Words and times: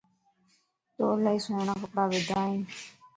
تو 0.95 1.03
الائي 1.15 1.37
سھڻا 1.43 1.73
ڪپڙا 1.81 2.03
ودا 2.11 2.37
ائين 2.45 2.61